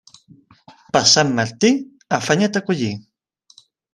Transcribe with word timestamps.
Per 0.95 1.01
Sant 1.11 1.29
Martí, 1.41 1.71
afanya't 2.19 2.59
a 2.61 2.65
collir. 2.71 2.91